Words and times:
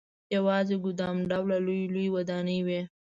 یوازې 0.35 0.75
ګدام 0.83 1.17
ډوله 1.29 1.57
لويې 1.65 1.87
لويې 1.93 2.13
ودانۍ 2.15 2.59
وې. 2.67 2.81